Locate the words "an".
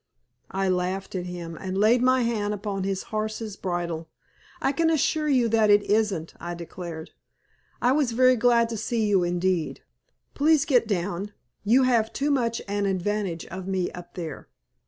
12.67-12.87